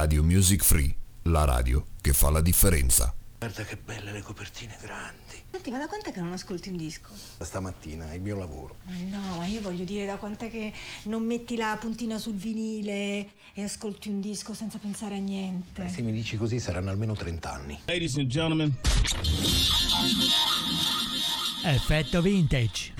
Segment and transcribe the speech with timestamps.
[0.00, 0.94] Radio Music Free,
[1.24, 3.14] la radio che fa la differenza.
[3.38, 5.42] Guarda che belle le copertine grandi.
[5.50, 7.10] Senti, ma da quant'è che non ascolti un disco?
[7.36, 8.76] Da stamattina è il mio lavoro.
[8.84, 13.32] Ma no, ma io voglio dire da quant'è che non metti la puntina sul vinile
[13.52, 15.84] e ascolti un disco senza pensare a niente.
[15.84, 17.78] Eh, se mi dici così saranno almeno 30 anni.
[17.84, 18.74] Ladies and gentlemen.
[21.62, 22.94] Effetto vintage.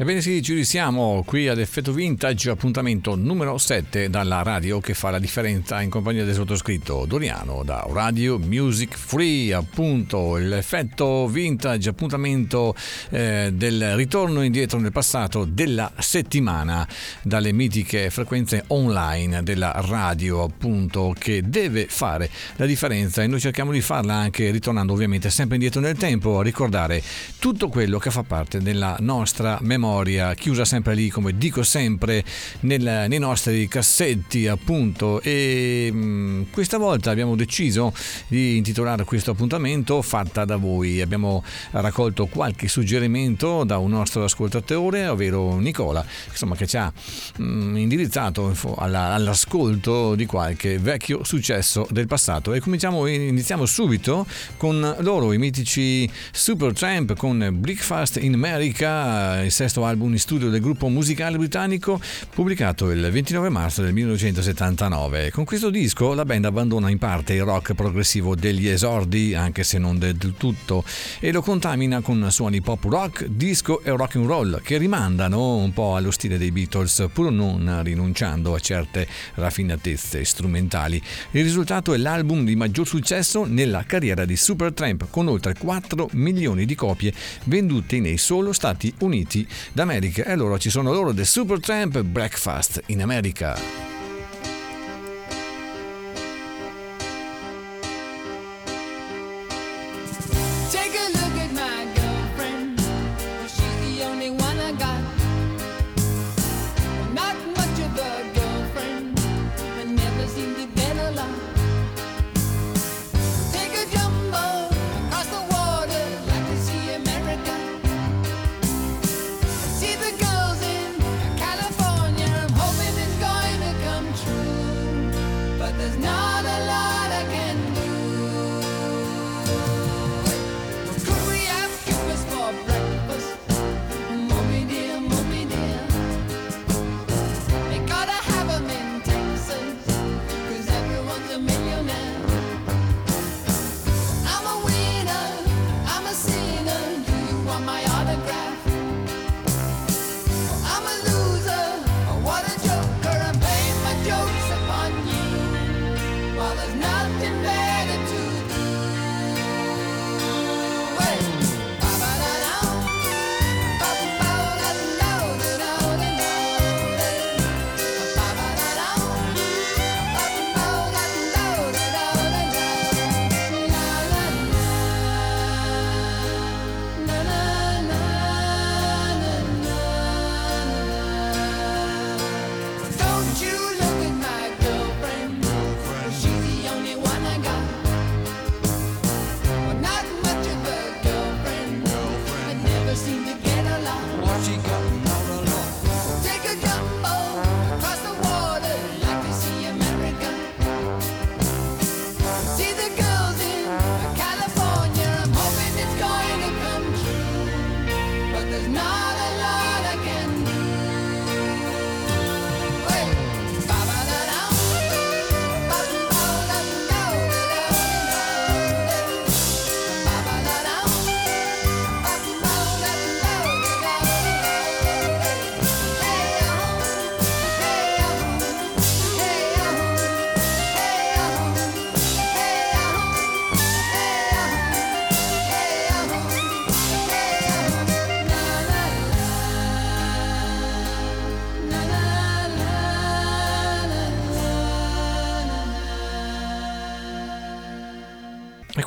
[0.00, 5.10] Ebbene sì, ci risiamo qui ad Effetto Vintage, appuntamento numero 7 dalla radio che fa
[5.10, 12.74] la differenza in compagnia del sottoscritto Doriano da Radio Music Free, appunto l'effetto vintage, appuntamento
[13.10, 16.88] eh, del ritorno indietro nel passato della settimana
[17.20, 23.70] dalle mitiche frequenze online della radio, appunto che deve fare la differenza e noi cerchiamo
[23.70, 27.02] di farla anche ritornando ovviamente sempre indietro nel tempo a ricordare
[27.38, 32.24] tutto quello che fa parte della nostra memoria memoria, chiusa sempre lì, come dico sempre,
[32.60, 35.20] nel, nei nostri cassetti, appunto.
[35.20, 37.92] E mh, mm, questa volta abbiamo deciso
[38.28, 41.00] di intitolare questo appuntamento Fatta da voi.
[41.00, 46.92] Abbiamo raccolto qualche suggerimento da un nostro ascoltatore, ovvero Nicola, insomma, che ci ha
[47.36, 52.52] mh, mm, indirizzato alla, all'ascolto di qualche vecchio successo del passato.
[52.52, 59.79] E cominciamo, iniziamo subito con loro, i mitici Supertramp con Breakfast in America, il sesto
[59.84, 62.00] album in studio del gruppo musicale britannico
[62.34, 65.30] pubblicato il 29 marzo del 1979.
[65.30, 69.78] Con questo disco la band abbandona in parte il rock progressivo degli esordi, anche se
[69.78, 70.84] non del tutto,
[71.18, 75.72] e lo contamina con suoni pop rock, disco e rock and roll che rimandano un
[75.72, 81.02] po' allo stile dei Beatles, pur non rinunciando a certe raffinatezze strumentali.
[81.32, 86.64] Il risultato è l'album di maggior successo nella carriera di Supertramp, con oltre 4 milioni
[86.64, 87.12] di copie
[87.44, 93.02] vendute nei solo Stati Uniti d'America e allora ci sono loro The Supertramp Breakfast in
[93.02, 93.89] America.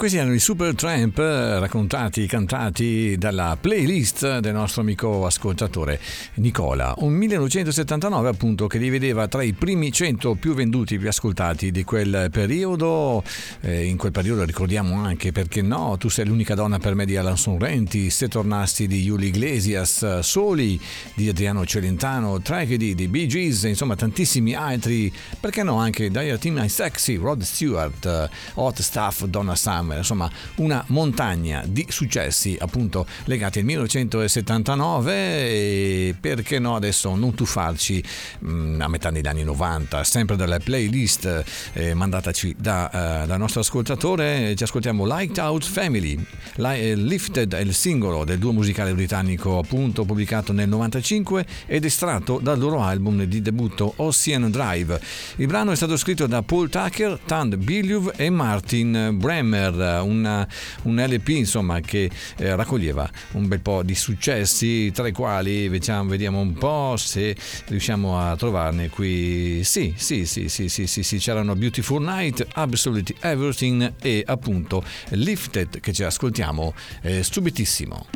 [0.03, 5.97] Questi erano i Super Tramp eh, raccontati, cantati dalla playlist del nostro amico ascoltatore
[6.33, 6.94] Nicola.
[6.97, 11.85] Un 1979 appunto che li vedeva tra i primi 100 più venduti, più ascoltati di
[11.85, 13.23] quel periodo.
[13.61, 17.15] Eh, in quel periodo ricordiamo anche perché no, tu sei l'unica donna per me di
[17.15, 20.77] Alan Sorrenti, Se tornassi di Yuli Iglesias, Soli
[21.13, 25.09] di Adriano Celentano, Tragedy di Bee Gees, insomma tantissimi altri,
[25.39, 30.83] perché no anche Dire Team Sexy, Rod Stewart, Hot Stuff, Donna Summer Summer, insomma una
[30.87, 38.03] montagna di successi appunto legati al 1979 e perché no adesso non tuffarci
[38.39, 41.43] mh, mm, a metà degli anni 90, sempre dalla playlist
[41.73, 46.23] eh, mandataci da, eh, dal nostro ascoltatore, ci ascoltiamo Lighthouse Family,
[46.57, 52.39] eh, Lifted è il singolo del duo musicale britannico appunto pubblicato nel 95 ed estratto
[52.41, 54.99] dal loro album di debutto Ocean Drive.
[55.37, 60.47] Il brano è stato scritto da Paul Tucker, Tand Billiuv e Martin Bremer Una,
[60.83, 66.09] un LP insomma, che eh, raccoglieva un bel po' di successi, tra i quali vediamo,
[66.09, 67.35] vediamo un po' se
[67.68, 69.63] riusciamo a trovarne qui.
[69.63, 75.80] Sì, sì, sì, sì, sì, sì, sì, c'erano Beautiful Night, Absolutely Everything e appunto Lifted
[75.80, 78.07] che ci ascoltiamo eh, subitissimo.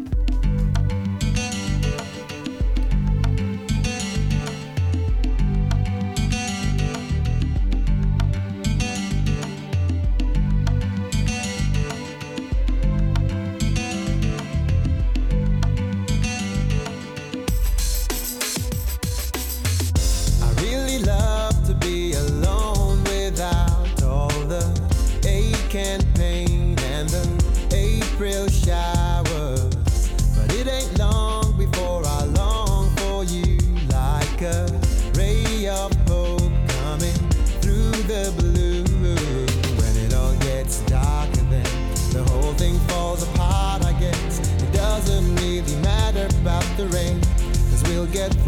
[46.77, 47.23] Lifted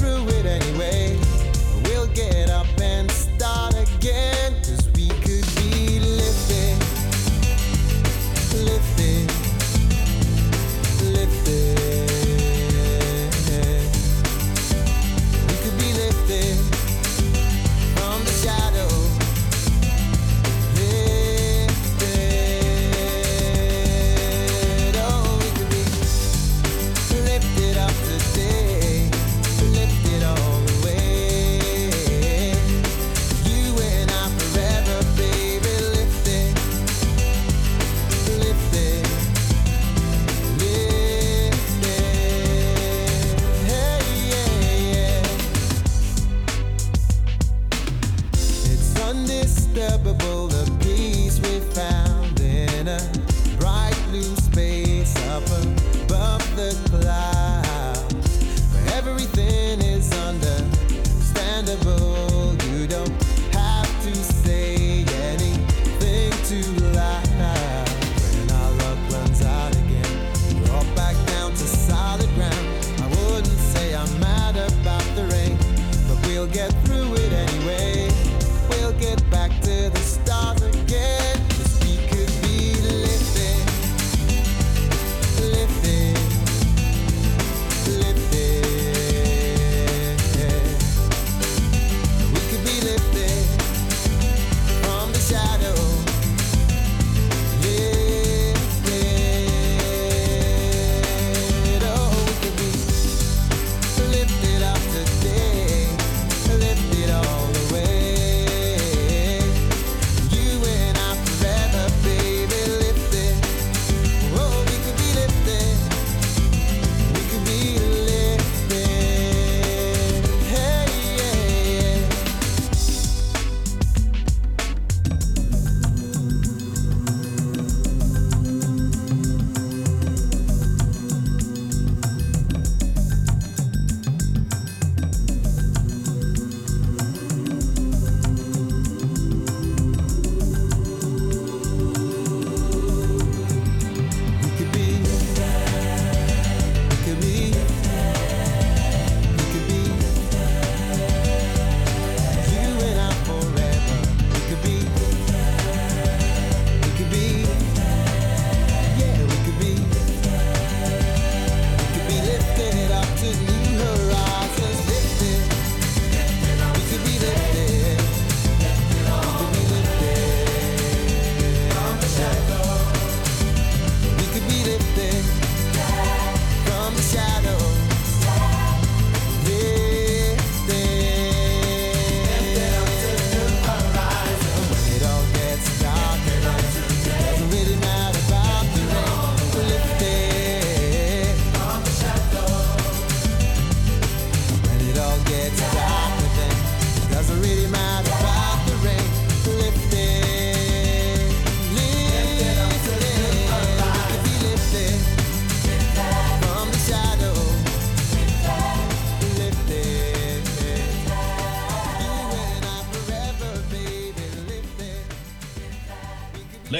[0.06, 1.09] all the way.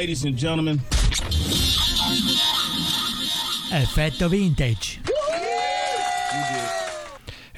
[0.10, 0.82] Ladies and gentlemen.
[3.72, 5.00] Effetto vintage.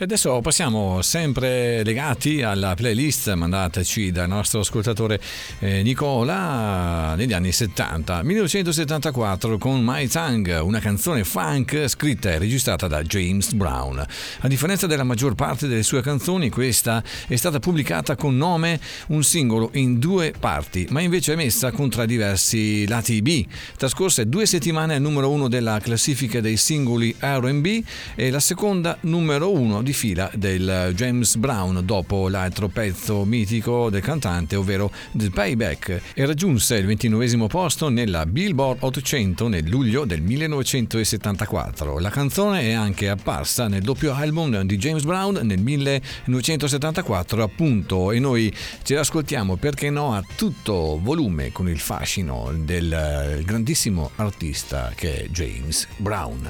[0.02, 5.22] E adesso passiamo sempre legati alla playlist mandataci dal nostro ascoltatore
[5.60, 12.88] eh, Nicola negli anni 70, 1974 con My Tongue, una canzone funk scritta e registrata
[12.88, 14.04] da James Brown.
[14.40, 18.80] A differenza della maggior parte delle sue canzoni, questa è stata pubblicata con nome
[19.10, 23.46] un singolo in due parti, ma invece è messa con tre diversi lati B.
[23.78, 27.84] Trascorse due settimane al numero uno della classifica dei singoli RB
[28.16, 33.90] e la seconda numero uno di di fila del James Brown dopo l'altro pezzo mitico
[33.90, 40.06] del cantante, ovvero The Payback, e raggiunse il ventinovesimo posto nella Billboard 800 nel luglio
[40.06, 42.00] del 1974.
[42.00, 48.20] La canzone è anche apparsa nel doppio album di James Brown nel 1974, appunto, e
[48.20, 55.24] noi ce l'ascoltiamo perché no a tutto volume con il fascino del grandissimo artista che
[55.24, 56.50] è James Brown.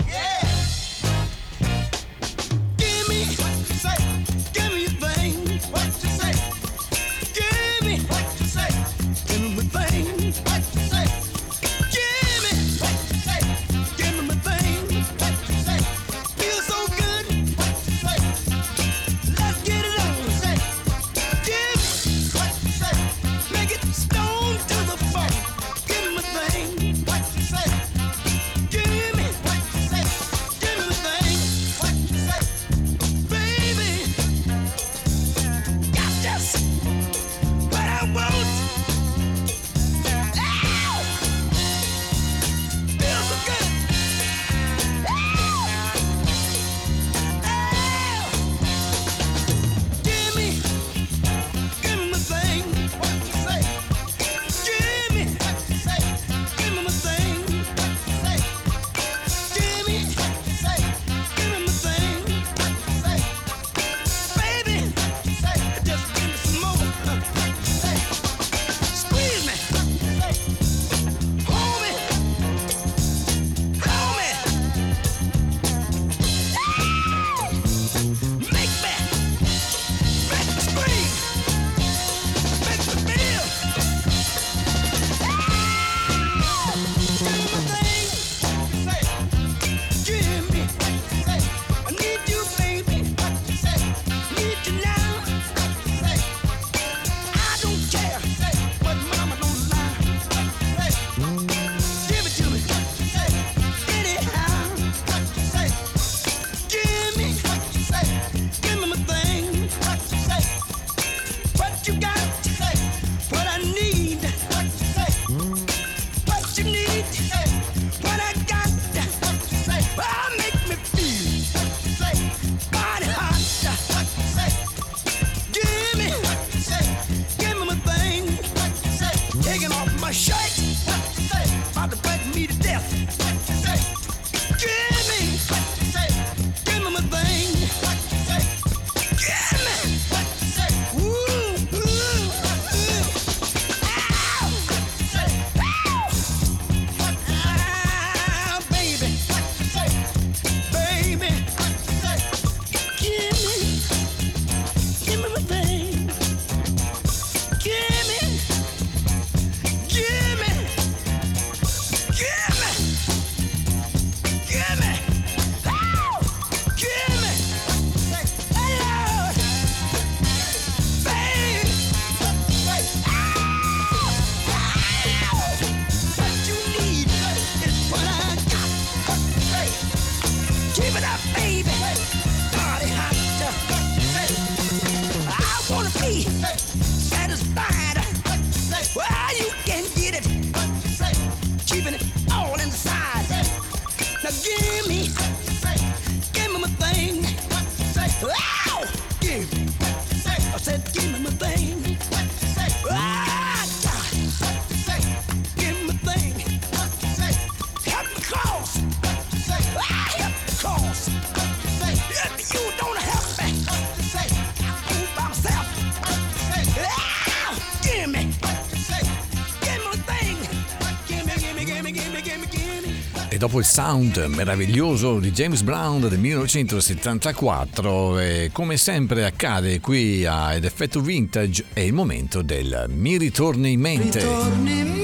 [223.61, 230.65] Il sound meraviglioso di James Brown del 1974, e come sempre accade qui a Ed
[230.65, 235.00] Effetto Vintage, è il momento del Mi ritorni in mente.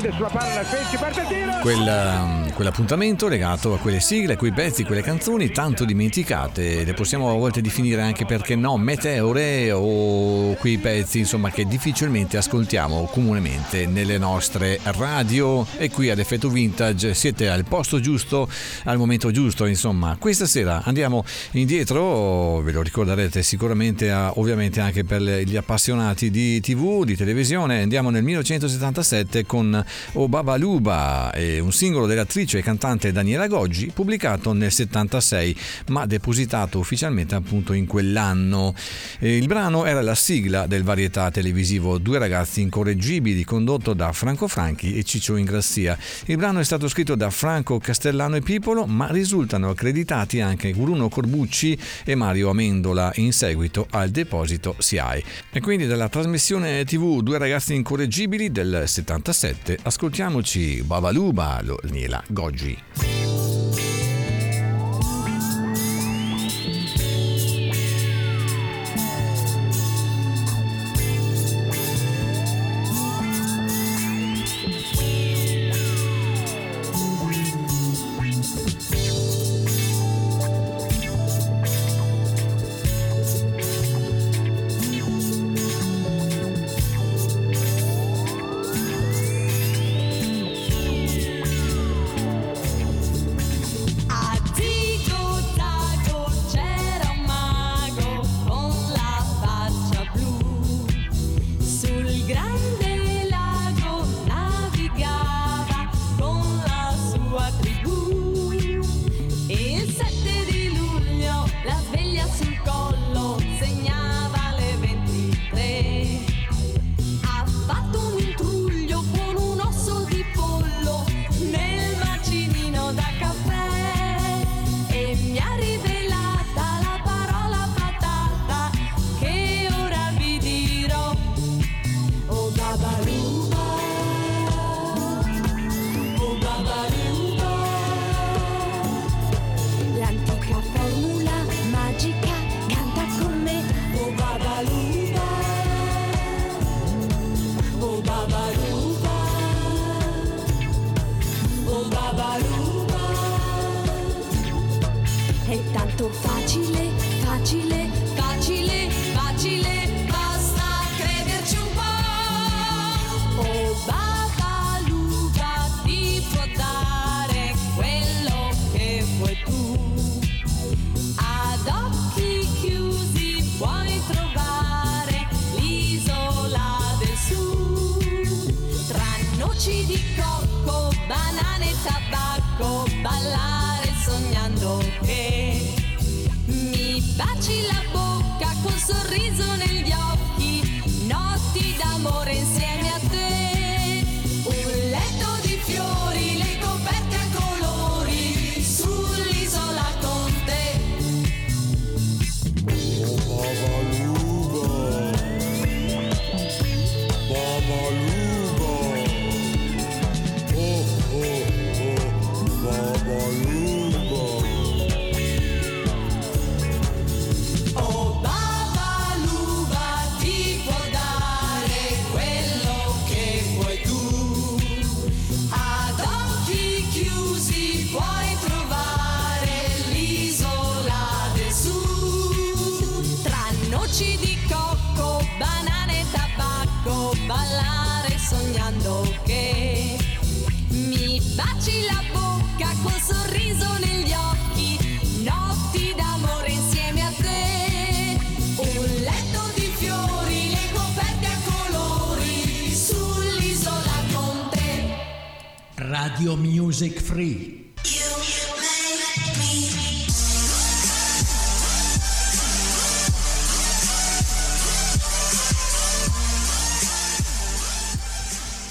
[0.00, 1.58] Piede sulla palla, Fecci, parte il tiro!
[1.60, 7.30] Quel, quell'appuntamento legato a quelle sigle, a quei pezzi, quelle canzoni tanto dimenticate, le possiamo
[7.30, 13.86] a volte definire anche perché no, meteore o quei pezzi insomma che difficilmente ascoltiamo comunemente
[13.86, 18.48] nelle nostre radio e qui ad Effetto Vintage siete al posto giusto,
[18.84, 20.16] al momento giusto insomma.
[20.18, 27.04] Questa sera andiamo indietro, ve lo ricorderete sicuramente ovviamente anche per gli appassionati di tv,
[27.04, 33.12] di televisione, andiamo nel 1977 con O Baba Luba, eh, un singolo dell'attrice e cantante
[33.12, 35.56] Daniela Goggi, pubblicato nel 76,
[35.88, 38.74] ma depositato ufficialmente appunto in quell'anno.
[39.20, 44.96] Il brano era la sigla del varietà televisivo Due ragazzi incorreggibili, condotto da Franco Franchi
[44.96, 45.98] e Ciccio Ingrassia.
[46.26, 51.08] Il brano è stato scritto da Franco Castellano e Pipolo, ma risultano accreditati anche Bruno
[51.08, 55.22] Corbucci e Mario Amendola in seguito al deposito SIAE.
[55.52, 63.55] E quindi dalla trasmissione TV Due ragazzi incorreggibili del 77 ascoltiamoci Babaluba, lo- Daniela Goggi.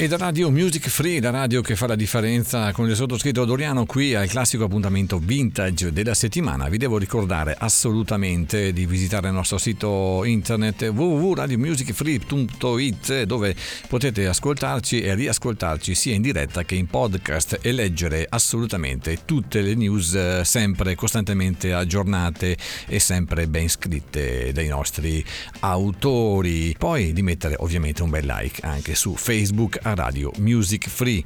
[0.05, 3.87] E da Radio Music Free, la radio che fa la differenza con il sottoscritto Doriano
[3.87, 9.57] qui al classico appuntamento vintage della settimana, vi devo ricordare assolutamente di visitare il nostro
[9.57, 13.55] sito internet www.radiomusicfree.it dove
[13.87, 19.73] potete ascoltarci e riascoltarci sia in diretta che in podcast e leggere assolutamente tutte le
[19.73, 25.25] news eh, sempre costantemente aggiornate e sempre ben scritte dai nostri
[25.61, 26.75] autori.
[26.77, 31.23] Poi di mettere ovviamente un bel like anche su Facebook Radio Music Free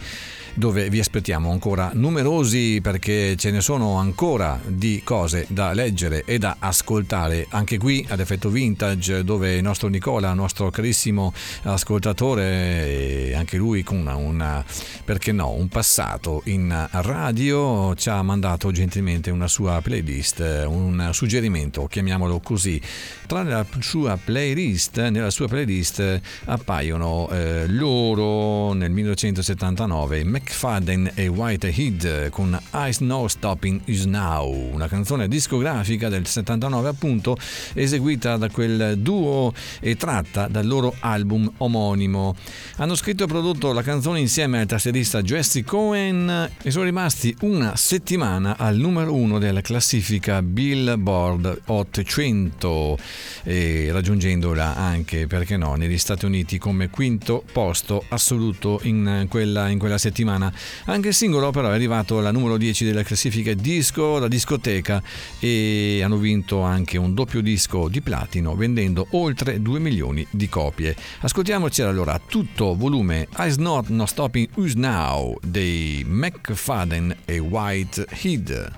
[0.54, 6.38] dove vi aspettiamo ancora numerosi perché ce ne sono ancora di cose da leggere e
[6.38, 13.58] da ascoltare anche qui ad effetto vintage dove il nostro Nicola, nostro carissimo ascoltatore, anche
[13.58, 14.66] lui con una, una
[15.06, 21.88] perché no, un passato in radio ci ha mandato gentilmente una sua playlist, un suggerimento,
[21.88, 22.82] chiamiamolo così.
[23.28, 32.30] Tra la sua playlist, nella sua playlist appaiono eh, loro nel 1979 McFadden e Whitehead
[32.30, 37.38] con Ice No Stopping Is Now, una canzone discografica del 79 appunto
[37.74, 42.36] eseguita da quel duo e tratta dal loro album omonimo.
[42.76, 47.76] Hanno scritto e prodotto la canzone insieme al tastierista Jesse Cohen e sono rimasti una
[47.78, 52.98] settimana al numero uno della classifica Billboard 800
[53.44, 58.48] e raggiungendola anche, perché no, negli Stati Uniti come quinto posto assoluto
[58.84, 60.52] in quella, in quella settimana.
[60.86, 65.02] Anche il singolo però è arrivato alla numero 10 della classifica disco, la discoteca
[65.40, 70.96] e hanno vinto anche un doppio disco di platino vendendo oltre 2 milioni di copie.
[71.22, 78.78] Ascoltiamoci allora tutto volume Eyes Not No Stopping Us Now dei McFadden e Whitehead.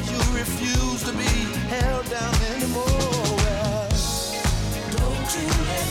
[0.41, 1.33] refuse to be
[1.69, 3.87] held down anymore.
[4.97, 5.87] Don't you let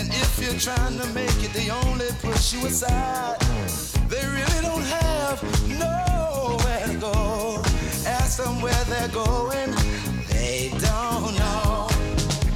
[0.00, 3.38] And if you're trying to make it, they only push you aside.
[4.08, 7.62] They really don't have nowhere to go.
[8.06, 9.70] Ask them where they're going,
[10.30, 11.86] they don't know.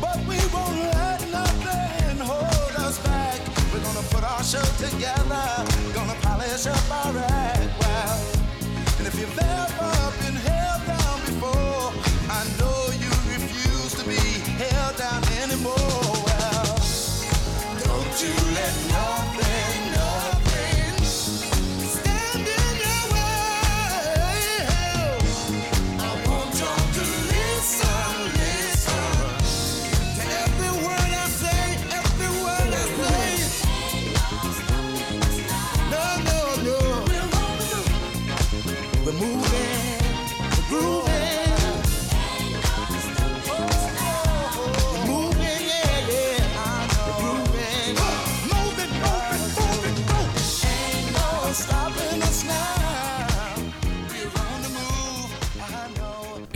[0.01, 3.39] But we won't let nothing hold us back.
[3.75, 5.45] We're gonna put our show together,
[5.93, 7.34] gonna polish up our act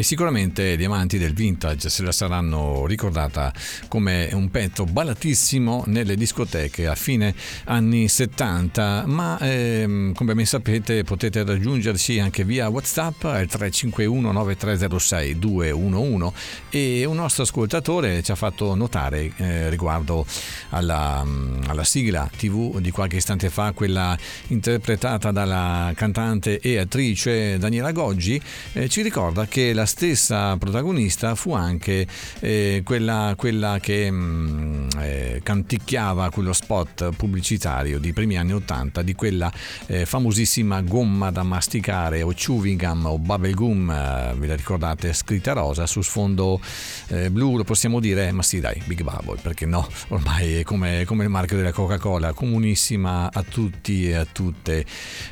[0.08, 3.52] sicuramente gli amanti del vintage se la saranno ricordata
[3.88, 11.04] come un pezzo ballatissimo nelle discoteche a fine anni 70, ma ehm, come ben sapete
[11.04, 16.32] potete raggiungerci anche via WhatsApp al 351 9306 211
[16.70, 20.24] e un nostro ascoltatore ci ha fatto notare eh, riguardo
[20.70, 21.22] alla,
[21.66, 24.16] alla sigla TV di qualche istante fa, quella
[24.46, 28.40] interpretata dalla cantante e attrice Daniela Goggi,
[28.72, 32.06] eh, ci ricorda che la stessa protagonista fu anche
[32.38, 39.14] eh, quella, quella che mm, eh, canticchiava quello spot pubblicitario di primi anni 80 di
[39.14, 39.52] quella
[39.86, 45.12] eh, famosissima gomma da masticare o chewing gum o bubble gum, eh, ve la ricordate,
[45.12, 46.60] scritta rosa su sfondo
[47.08, 51.04] eh, blu, lo possiamo dire, ma sì dai, Big Bubble, perché no, ormai è come,
[51.06, 54.84] come il marchio della Coca-Cola, comunissima a tutti e a tutte.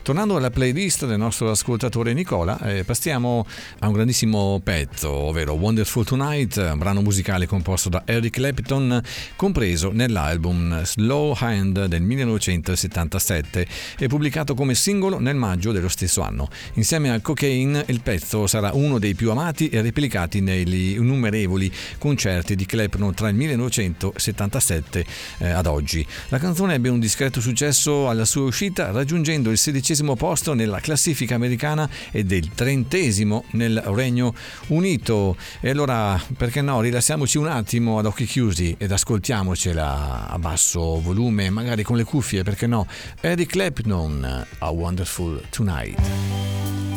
[0.02, 3.46] Tornando alla playlist del nostro ascoltatore Nicola, eh, passiamo
[3.78, 9.02] a un grandissimo pezzo, ovvero Wonderful Tonight, brano musicale composto da Eric Clapton,
[9.34, 13.66] compreso nell'album Slow Hand del 1977
[13.98, 16.48] e pubblicato come singolo nel maggio dello stesso anno.
[16.74, 22.54] Insieme a Cocaine il pezzo sarà uno dei più amati e replicati negli innumerevoli concerti
[22.54, 25.06] di Clapton tra il 1977
[25.38, 26.06] eh, ad oggi.
[26.28, 31.34] La canzone ebbe un discreto successo alla sua uscita, raggiungendo il sedicesimo posto nella classifica
[31.34, 34.34] americana ed il trentesimo nel Regno
[34.68, 35.36] Unito.
[35.60, 41.50] E allora, perché no, rilassiamoci un attimo ad occhi chiusi ed ascoltiamocela a basso volume,
[41.50, 42.86] magari con le cuffie, perché no?
[43.20, 46.95] Eric Clapton, A Wonderful Tonight.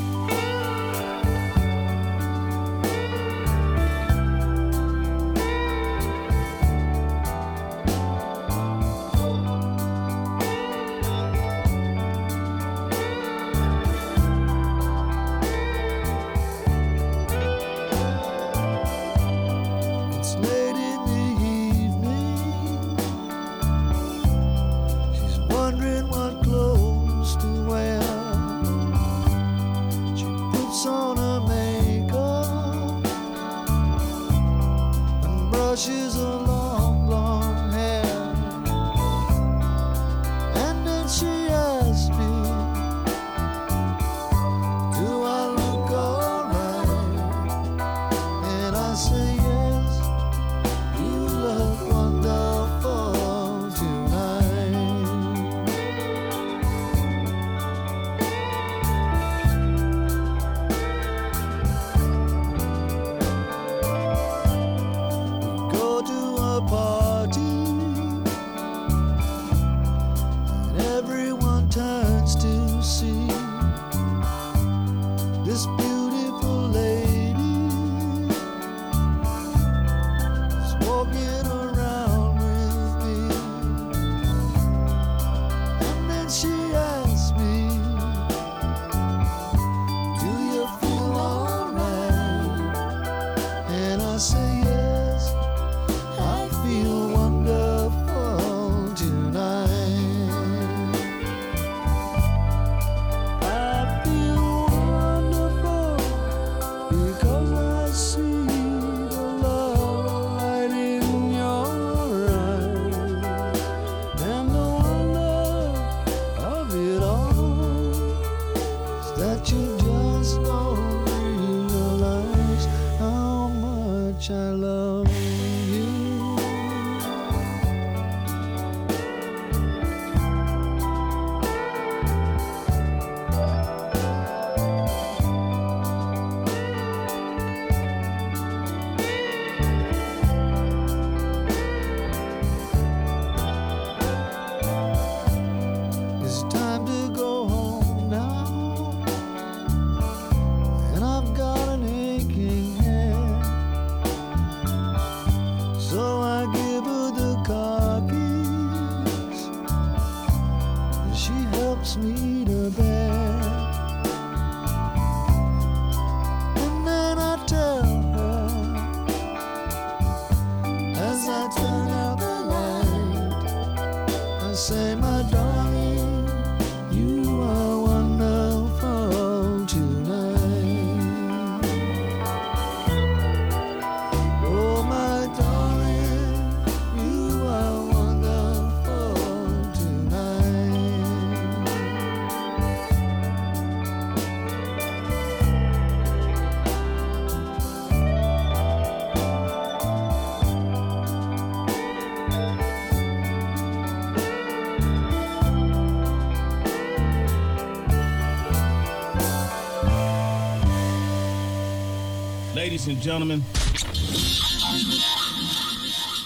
[212.79, 213.43] Ladies and gentlemen,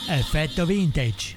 [0.07, 1.32] Effetto vintage.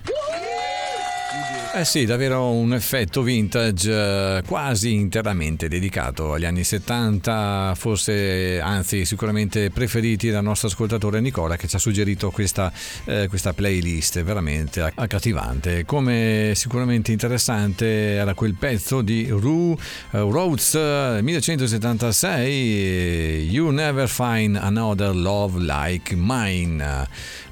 [1.76, 9.04] Eh sì, davvero un effetto vintage eh, quasi interamente dedicato agli anni 70, forse anzi
[9.04, 12.72] sicuramente preferiti dal nostro ascoltatore Nicola che ci ha suggerito questa,
[13.04, 15.84] eh, questa playlist veramente accattivante.
[15.84, 19.76] Come sicuramente interessante era quel pezzo di Rue
[20.12, 27.06] eh, Rhodes eh, 1976, eh, You Never Find Another Love Like Mine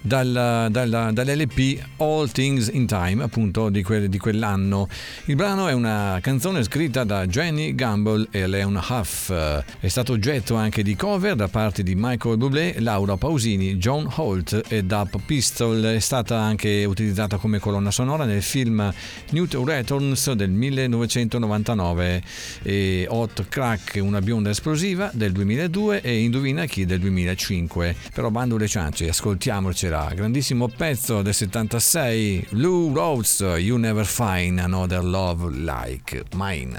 [0.06, 4.88] dal, dal- dall'LP All Things in Time, appunto di, quel- di quell'anno.
[5.24, 9.30] Il brano è una canzone scritta da Jenny Gamble e Leon Huff.
[9.30, 14.62] È stato oggetto anche di cover da parte di Michael Bublé, Laura Pausini, John Holt
[14.68, 15.82] e Dap Pistol.
[15.82, 18.92] È stata anche utilizzata come colonna sonora nel film
[19.30, 22.22] Newt Returns del 1999
[22.62, 27.96] e Hot Crack, una bionda esplosiva del 2002 e Indovina chi del 2005.
[28.14, 30.12] Però bando le ciance, ascoltiamocela.
[30.14, 36.78] Grandissimo pezzo del 76, Lou Rhodes, You Never Find Another Love Like Mine.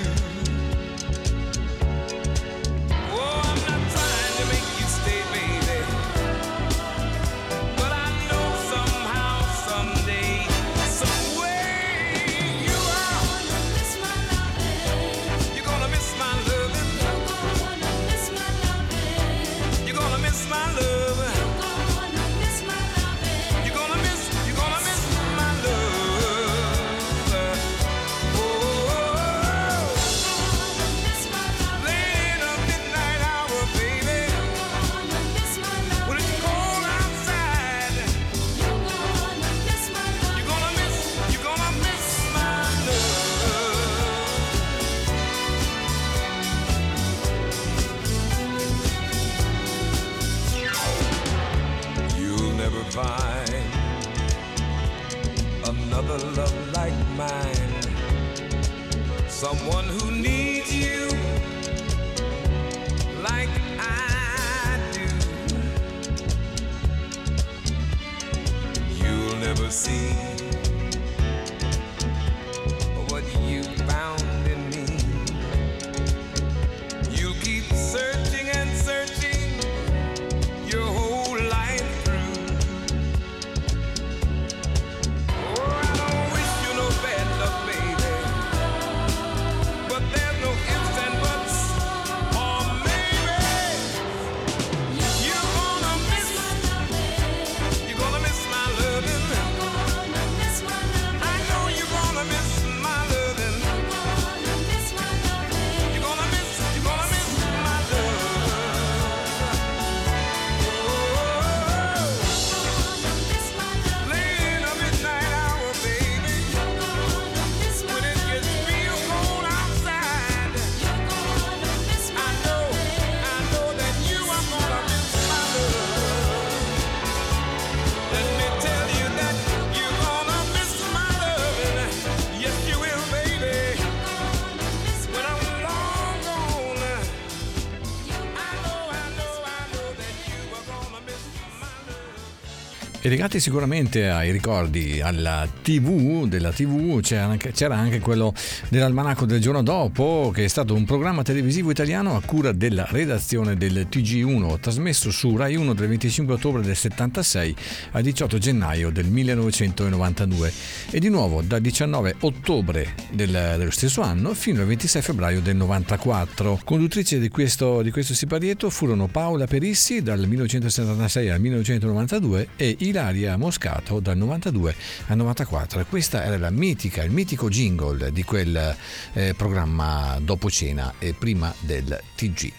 [143.11, 148.33] Legati sicuramente ai ricordi alla TV, della TV, c'era anche, c'era anche quello
[148.69, 153.57] dell'almanacco del giorno dopo, che è stato un programma televisivo italiano a cura della redazione
[153.57, 157.55] del TG1, trasmesso su Rai 1 del 25 ottobre del 76
[157.91, 160.53] al 18 gennaio del 1992
[160.91, 165.57] e di nuovo dal 19 ottobre del- dello stesso anno fino al 26 febbraio del
[165.57, 166.61] 94.
[166.63, 173.35] Conduttrici di questo, di questo siparietto furono Paola Perissi dal 1976 al 1992 e Ilaria
[173.35, 174.75] Moscato dal 92
[175.07, 175.79] al 94.
[175.79, 178.75] E questa era la mitica, il mitico jingle di quel
[179.13, 182.53] eh, programma dopo cena e prima del TG.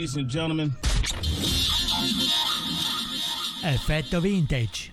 [0.00, 0.72] Ladies and gentlemen,
[3.62, 4.92] Effetto vintage.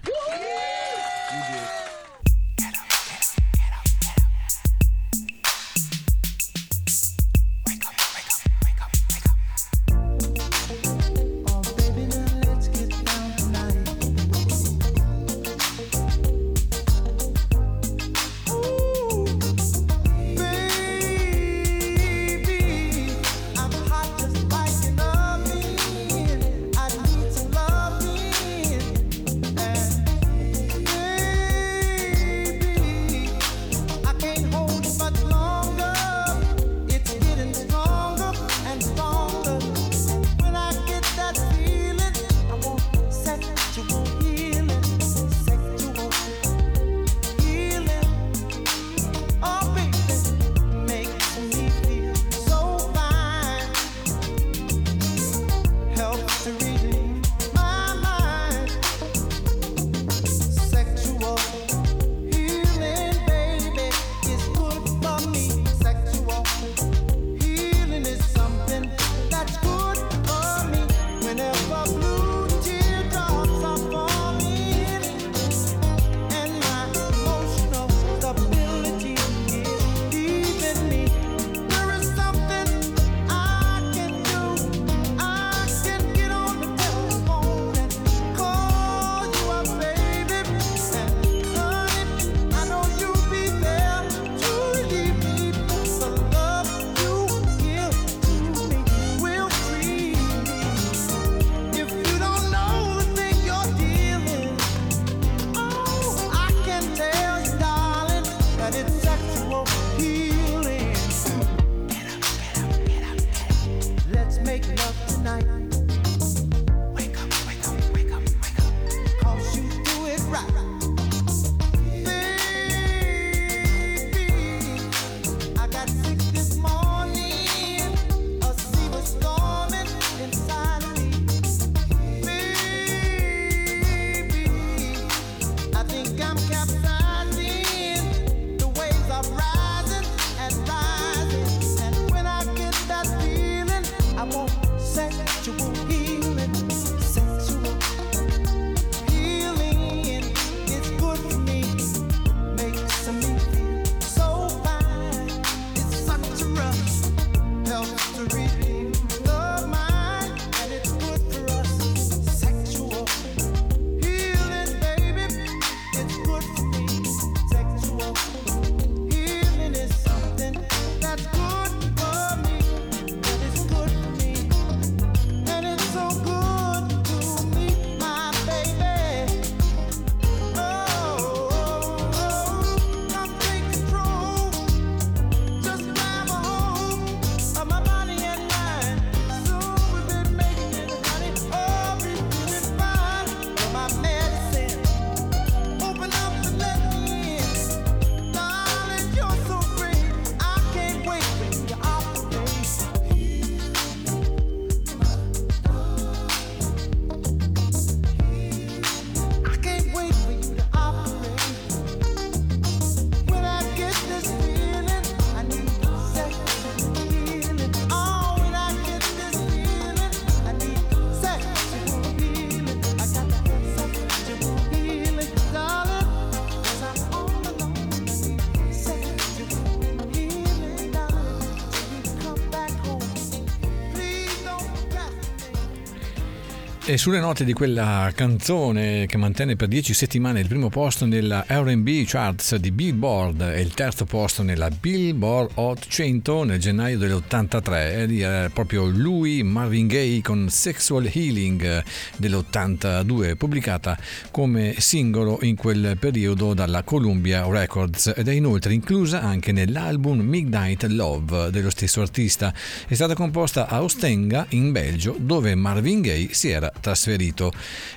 [236.89, 241.43] E sulle note di quella canzone che mantenne per 10 settimane il primo posto nella
[241.45, 248.03] RB Charts di Billboard e il terzo posto nella Billboard Hot 100 nel gennaio dell'83,
[248.03, 251.83] ed era proprio lui, Marvin Gaye, con Sexual Healing
[252.15, 253.97] dell'82, pubblicata
[254.31, 260.83] come singolo in quel periodo dalla Columbia Records ed è inoltre inclusa anche nell'album Midnight
[260.83, 262.53] Love dello stesso artista.
[262.87, 267.51] È stata composta a Ostenga, in Belgio, dove Marvin Gaye si era trasferito.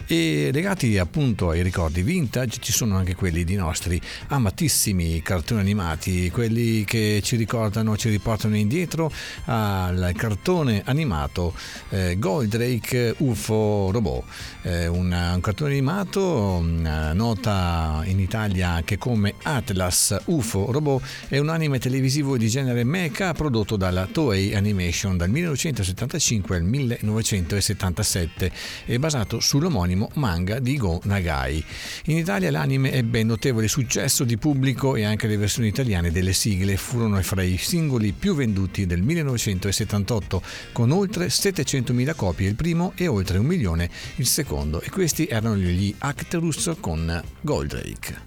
[0.06, 6.30] E legati appunto ai ricordi vintage ci sono anche quelli di nostri amatissimi cartoni animati
[6.30, 9.12] quelli che ci ricordano ci riportano indietro
[9.44, 11.54] al cartone animato
[11.90, 14.24] eh, Goldrake UFO Robot.
[14.62, 21.02] Eh, un, un cartone animato una nota in Italia anche come Atlas UFO Robot.
[21.28, 28.46] È un anime televisivo di genere mecha prodotto dalla Toei Animation dal 1975 al 1977
[28.46, 28.52] è
[28.98, 31.64] basato sull'omonimo manga di Go Nagai.
[32.06, 36.76] In Italia l'anime ebbe notevole successo di pubblico e anche le versioni italiane delle sigle
[36.76, 40.42] furono fra i singoli più venduti del 1978
[40.72, 45.56] con oltre 700.000 copie il primo e oltre un milione il secondo e questi erano
[45.56, 48.18] gli Acterus con Goldrake.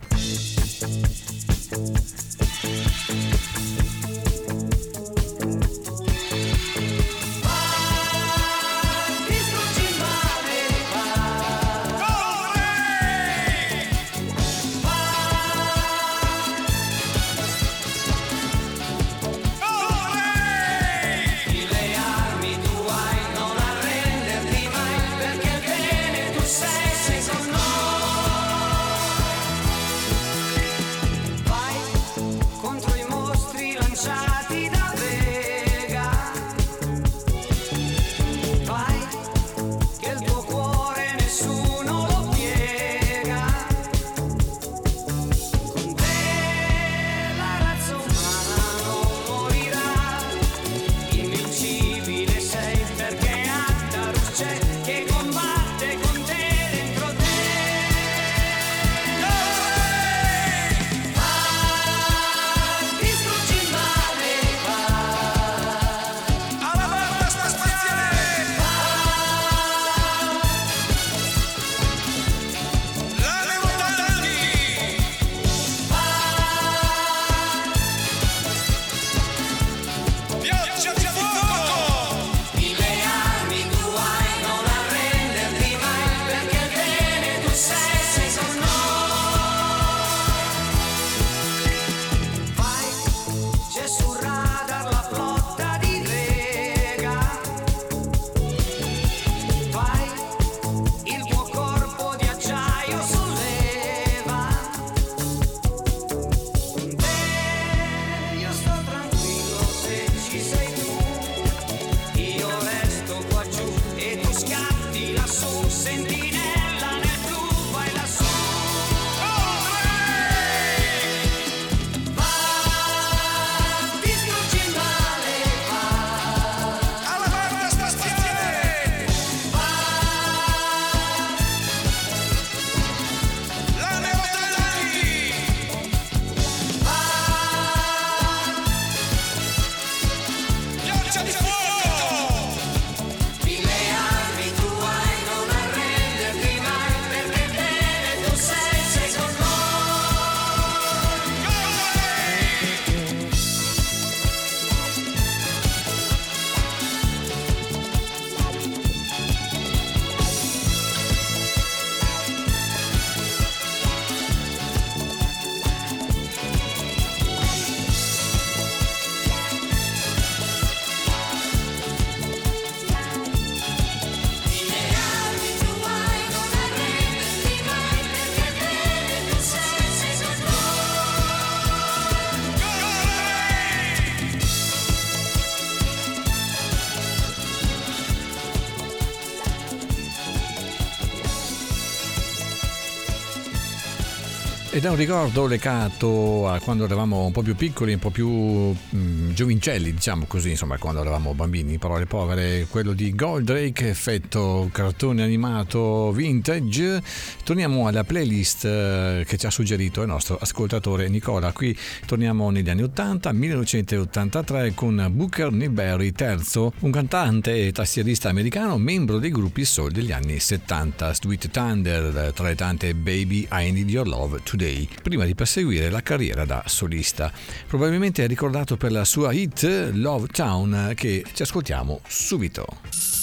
[194.75, 198.27] Ed è un ricordo legato a quando eravamo un po' più piccoli, un po' più
[198.27, 205.21] mm, giovincelli, diciamo così, insomma, quando eravamo bambini, parole povere, quello di Goldrake, effetto cartone
[205.21, 207.03] animato vintage.
[207.43, 211.51] Torniamo alla playlist eh, che ci ha suggerito il nostro ascoltatore Nicola.
[211.51, 218.79] Qui torniamo negli anni 80, 1983, con Booker Newberry III, un cantante e tastierista americano,
[218.79, 223.91] membro dei gruppi soul degli anni 70, Sweet Thunder, tra le tante Baby I Need
[223.91, 224.61] Your Love Today
[225.01, 227.31] prima di perseguire la carriera da solista.
[227.67, 233.22] Probabilmente è ricordato per la sua hit Love Town che ci ascoltiamo subito.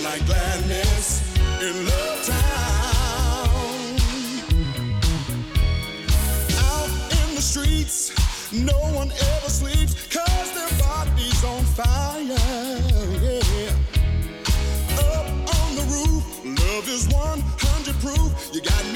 [0.00, 2.38] moonlight gladness in Love Town.
[6.56, 6.90] Out
[7.20, 8.10] in the streets,
[8.52, 12.22] no one ever sleeps cause their body's on fire.
[12.22, 13.72] Yeah.
[15.12, 15.26] Up
[15.60, 18.50] on the roof, love is 100 proof.
[18.54, 18.89] You got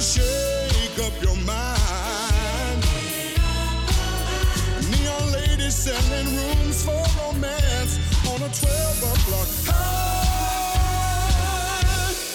[0.00, 2.82] shake up your mind.
[4.90, 9.48] Neon ladies selling rooms for romance on a 12 o'clock.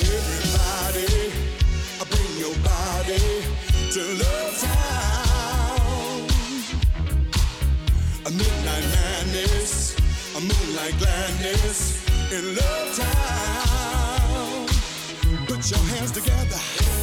[0.02, 1.32] Everybody,
[2.12, 3.24] bring your body
[3.94, 6.28] to Love Town.
[8.26, 9.96] A midnight madness,
[10.36, 10.98] a moonlight
[12.32, 14.68] in Love Town.
[15.48, 17.03] Put your hands together.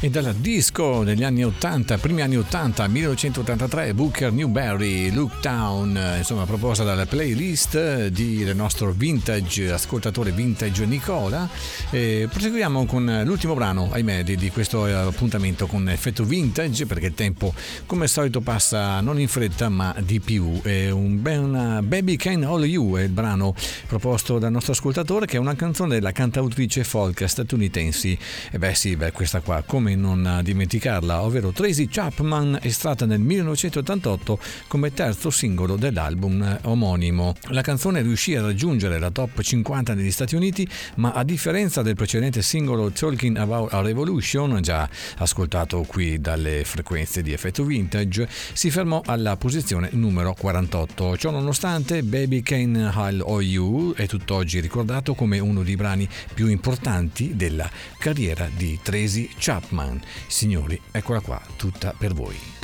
[0.00, 6.44] E dalla disco degli anni 80, primi anni 80, 1983, Booker Newberry, Look Town, insomma
[6.44, 11.48] proposta dalla playlist di- del nostro vintage, ascoltatore vintage Nicola.
[11.90, 17.06] E proseguiamo con l'ultimo brano, ahimè, di, di questo eh, appuntamento con effetto vintage, perché
[17.06, 17.52] il tempo
[17.84, 20.60] come al solito passa non in fretta ma di più.
[20.62, 23.52] È un ben Baby Can All You è il brano
[23.88, 28.16] proposto dal nostro ascoltatore che è una canzone della cantautrice folk statunitense.
[28.52, 34.38] E beh sì, beh, questa qua, come non dimenticarla, ovvero Tracy Chapman, estratta nel 1988
[34.66, 37.34] come terzo singolo dell'album omonimo.
[37.48, 41.94] La canzone riuscì a raggiungere la top 50 negli Stati Uniti, ma a differenza del
[41.94, 48.70] precedente singolo Talking About a Revolution, già ascoltato qui dalle frequenze di effetto vintage, si
[48.70, 51.16] fermò alla posizione numero 48.
[51.16, 56.48] Ciò nonostante, Baby Can Hall O You è tutt'oggi ricordato come uno dei brani più
[56.48, 59.77] importanti della carriera di Tracy Chapman.
[60.26, 62.56] Signori, eccola qua, tutta per voi.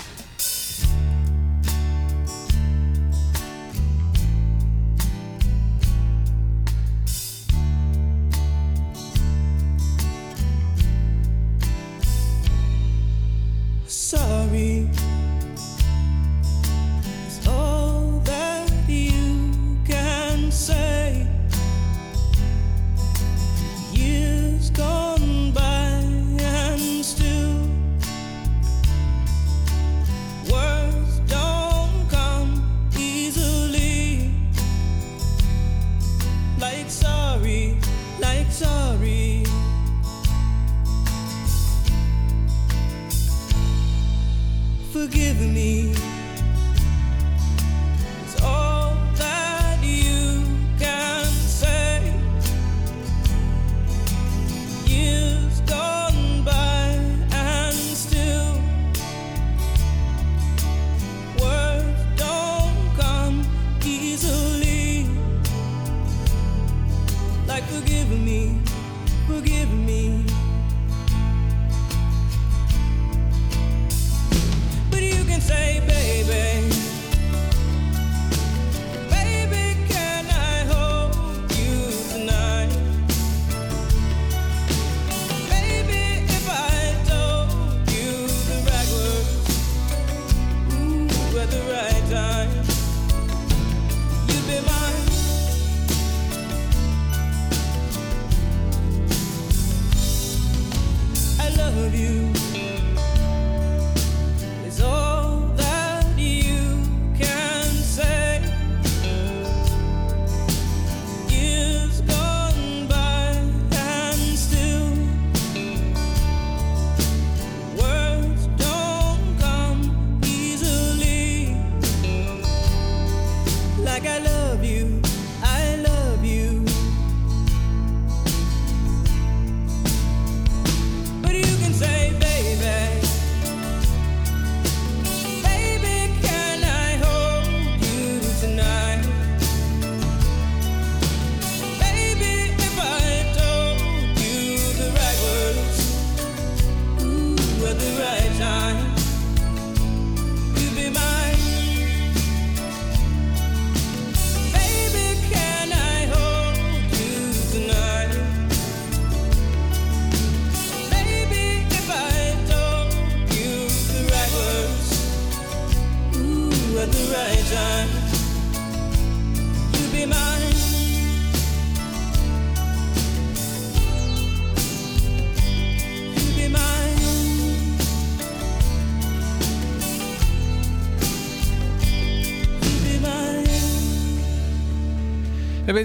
[24.76, 25.23] Gone
[45.04, 46.23] Forgive me.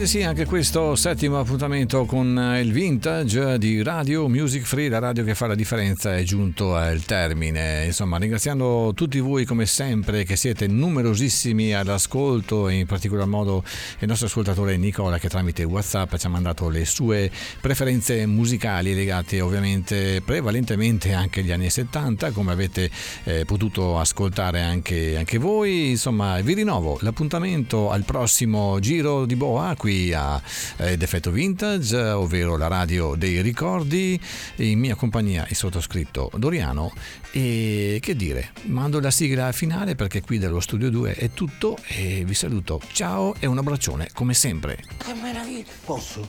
[0.10, 5.24] Sì, anche questo settimo appuntamento con eh, il vintage di Radio Music Free, la radio
[5.24, 7.86] che fa la differenza, è giunto al termine.
[7.86, 13.64] Insomma, ringraziando tutti voi come sempre che siete numerosissimi all'ascolto e in particolar modo
[14.00, 17.30] il nostro ascoltatore Nicola che tramite WhatsApp ci ha mandato le sue
[17.62, 22.90] preferenze musicali legate ovviamente prevalentemente anche agli anni 70, come avete
[23.26, 25.92] eh, potuto ascoltare anche, anche voi.
[25.92, 30.42] Insomma, vi rinnovo l'appuntamento al prossimo giro di Boa qui a
[30.78, 34.20] eh, Defetto Vintage, ovvero la radio dei ricordi,
[34.56, 36.94] in mia compagnia il sottoscritto Doriano
[37.32, 42.24] e che dire, mando la sigla finale perché qui dallo studio 2 è tutto e
[42.26, 42.82] vi saluto.
[42.92, 44.84] Ciao e un abbraccione come sempre.
[44.98, 45.66] Che meraviglia!
[45.84, 46.28] Posso?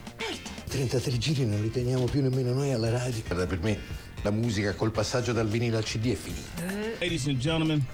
[0.69, 3.23] 33 giri non li teniamo più nemmeno noi alla radio.
[3.27, 3.79] Guarda, per me
[4.23, 6.63] la musica col passaggio dal vinile al CD è finita.
[7.01, 7.85] Ladies and gentlemen.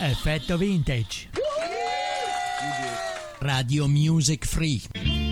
[0.00, 1.28] Effetto vintage.
[3.40, 5.25] Radio Music Free.